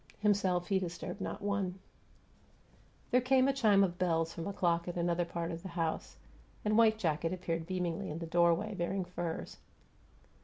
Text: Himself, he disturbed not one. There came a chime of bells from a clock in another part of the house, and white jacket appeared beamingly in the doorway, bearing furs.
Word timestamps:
Himself, 0.17 0.65
he 0.69 0.79
disturbed 0.79 1.21
not 1.21 1.43
one. 1.43 1.77
There 3.11 3.21
came 3.21 3.47
a 3.47 3.53
chime 3.53 3.83
of 3.83 3.99
bells 3.99 4.33
from 4.33 4.47
a 4.47 4.51
clock 4.51 4.87
in 4.87 4.97
another 4.97 5.25
part 5.25 5.51
of 5.51 5.61
the 5.61 5.69
house, 5.69 6.17
and 6.65 6.75
white 6.75 6.97
jacket 6.97 7.31
appeared 7.33 7.67
beamingly 7.67 8.09
in 8.09 8.17
the 8.17 8.25
doorway, 8.25 8.73
bearing 8.73 9.05
furs. 9.05 9.57